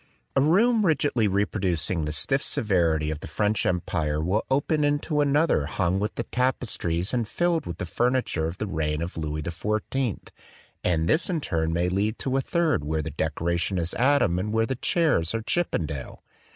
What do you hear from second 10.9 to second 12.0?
this in turn may